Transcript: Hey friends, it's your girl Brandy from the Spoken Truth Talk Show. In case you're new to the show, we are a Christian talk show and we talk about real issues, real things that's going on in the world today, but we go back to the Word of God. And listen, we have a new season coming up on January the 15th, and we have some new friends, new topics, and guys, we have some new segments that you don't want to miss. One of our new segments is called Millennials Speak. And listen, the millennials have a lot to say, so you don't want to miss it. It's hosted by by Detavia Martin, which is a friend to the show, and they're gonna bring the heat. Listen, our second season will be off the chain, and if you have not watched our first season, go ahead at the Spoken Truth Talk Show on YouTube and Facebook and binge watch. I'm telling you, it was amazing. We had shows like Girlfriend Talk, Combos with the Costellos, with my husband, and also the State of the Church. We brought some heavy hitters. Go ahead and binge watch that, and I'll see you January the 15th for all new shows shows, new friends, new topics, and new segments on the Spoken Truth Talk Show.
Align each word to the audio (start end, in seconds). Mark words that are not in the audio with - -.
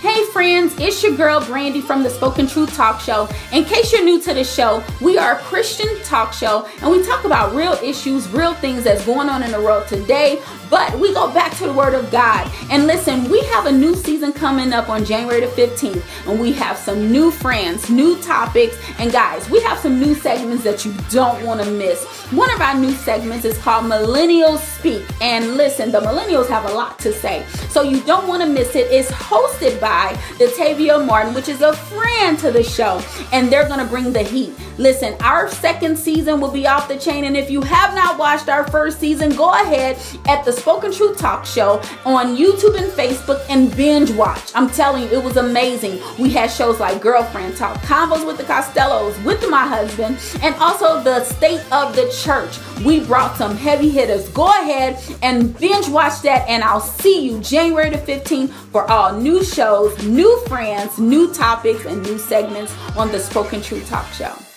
Hey 0.00 0.24
friends, 0.26 0.76
it's 0.78 1.02
your 1.02 1.16
girl 1.16 1.44
Brandy 1.44 1.80
from 1.80 2.04
the 2.04 2.08
Spoken 2.08 2.46
Truth 2.46 2.76
Talk 2.76 3.00
Show. 3.00 3.28
In 3.52 3.64
case 3.64 3.92
you're 3.92 4.04
new 4.04 4.20
to 4.22 4.32
the 4.32 4.44
show, 4.44 4.84
we 5.00 5.18
are 5.18 5.32
a 5.32 5.38
Christian 5.38 5.88
talk 6.04 6.32
show 6.32 6.68
and 6.82 6.92
we 6.92 7.04
talk 7.04 7.24
about 7.24 7.52
real 7.52 7.72
issues, 7.82 8.28
real 8.28 8.54
things 8.54 8.84
that's 8.84 9.04
going 9.04 9.28
on 9.28 9.42
in 9.42 9.50
the 9.50 9.60
world 9.60 9.88
today, 9.88 10.40
but 10.70 10.96
we 11.00 11.12
go 11.12 11.32
back 11.32 11.56
to 11.56 11.66
the 11.66 11.72
Word 11.72 11.94
of 11.94 12.12
God. 12.12 12.48
And 12.70 12.86
listen, 12.86 13.28
we 13.28 13.40
have 13.46 13.66
a 13.66 13.72
new 13.72 13.96
season 13.96 14.32
coming 14.32 14.72
up 14.72 14.88
on 14.88 15.04
January 15.04 15.40
the 15.40 15.48
15th, 15.48 16.04
and 16.28 16.38
we 16.38 16.52
have 16.52 16.76
some 16.76 17.10
new 17.10 17.32
friends, 17.32 17.90
new 17.90 18.16
topics, 18.22 18.78
and 19.00 19.10
guys, 19.10 19.50
we 19.50 19.60
have 19.62 19.78
some 19.78 19.98
new 19.98 20.14
segments 20.14 20.62
that 20.62 20.84
you 20.84 20.94
don't 21.10 21.44
want 21.44 21.60
to 21.60 21.68
miss. 21.72 22.04
One 22.30 22.52
of 22.52 22.60
our 22.60 22.74
new 22.74 22.92
segments 22.92 23.44
is 23.44 23.58
called 23.58 23.86
Millennials 23.86 24.58
Speak. 24.58 25.04
And 25.20 25.56
listen, 25.56 25.90
the 25.90 26.00
millennials 26.00 26.48
have 26.48 26.70
a 26.70 26.72
lot 26.72 27.00
to 27.00 27.12
say, 27.12 27.44
so 27.68 27.82
you 27.82 28.00
don't 28.02 28.28
want 28.28 28.42
to 28.42 28.48
miss 28.48 28.76
it. 28.76 28.86
It's 28.92 29.10
hosted 29.10 29.80
by 29.80 29.87
by 29.88 30.12
Detavia 30.36 31.02
Martin, 31.04 31.32
which 31.32 31.48
is 31.48 31.62
a 31.62 31.72
friend 31.72 32.38
to 32.38 32.50
the 32.50 32.62
show, 32.62 33.00
and 33.32 33.50
they're 33.50 33.66
gonna 33.66 33.86
bring 33.86 34.12
the 34.12 34.22
heat. 34.22 34.52
Listen, 34.76 35.16
our 35.22 35.48
second 35.50 35.98
season 35.98 36.40
will 36.40 36.52
be 36.52 36.66
off 36.66 36.88
the 36.88 36.96
chain, 36.96 37.24
and 37.24 37.34
if 37.36 37.50
you 37.50 37.62
have 37.62 37.94
not 37.94 38.18
watched 38.18 38.50
our 38.50 38.64
first 38.68 39.00
season, 39.00 39.34
go 39.34 39.50
ahead 39.50 39.96
at 40.28 40.44
the 40.44 40.52
Spoken 40.52 40.92
Truth 40.92 41.18
Talk 41.18 41.46
Show 41.46 41.80
on 42.04 42.36
YouTube 42.36 42.76
and 42.76 42.92
Facebook 42.92 43.40
and 43.48 43.74
binge 43.76 44.10
watch. 44.10 44.52
I'm 44.54 44.68
telling 44.68 45.04
you, 45.04 45.08
it 45.08 45.24
was 45.24 45.38
amazing. 45.38 46.00
We 46.18 46.28
had 46.30 46.50
shows 46.50 46.78
like 46.80 47.00
Girlfriend 47.00 47.56
Talk, 47.56 47.78
Combos 47.78 48.26
with 48.26 48.36
the 48.36 48.44
Costellos, 48.44 49.16
with 49.24 49.48
my 49.48 49.66
husband, 49.66 50.18
and 50.42 50.54
also 50.56 51.02
the 51.02 51.24
State 51.24 51.64
of 51.72 51.96
the 51.96 52.06
Church. 52.22 52.58
We 52.84 53.00
brought 53.00 53.36
some 53.36 53.56
heavy 53.56 53.88
hitters. 53.88 54.28
Go 54.28 54.46
ahead 54.46 55.02
and 55.22 55.58
binge 55.58 55.88
watch 55.88 56.20
that, 56.22 56.46
and 56.46 56.62
I'll 56.62 56.88
see 57.00 57.24
you 57.24 57.40
January 57.40 57.90
the 57.90 57.98
15th 57.98 58.50
for 58.70 58.88
all 58.88 59.18
new 59.18 59.42
shows 59.42 59.77
shows, 59.78 60.04
new 60.04 60.38
friends, 60.46 60.98
new 60.98 61.32
topics, 61.32 61.84
and 61.84 62.02
new 62.02 62.18
segments 62.18 62.74
on 62.96 63.10
the 63.12 63.18
Spoken 63.18 63.62
Truth 63.62 63.88
Talk 63.88 64.10
Show. 64.12 64.47